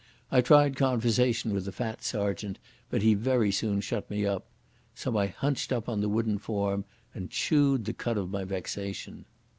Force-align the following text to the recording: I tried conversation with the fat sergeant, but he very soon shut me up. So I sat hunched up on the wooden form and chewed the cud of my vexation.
I 0.31 0.41
tried 0.41 0.77
conversation 0.77 1.53
with 1.53 1.65
the 1.65 1.71
fat 1.71 2.01
sergeant, 2.03 2.57
but 2.89 3.03
he 3.03 3.13
very 3.13 3.51
soon 3.51 3.81
shut 3.81 4.09
me 4.09 4.25
up. 4.25 4.47
So 4.95 5.15
I 5.15 5.27
sat 5.27 5.35
hunched 5.35 5.71
up 5.71 5.87
on 5.87 6.01
the 6.01 6.09
wooden 6.09 6.39
form 6.39 6.85
and 7.13 7.29
chewed 7.29 7.85
the 7.85 7.93
cud 7.93 8.17
of 8.17 8.31
my 8.31 8.43
vexation. 8.43 9.25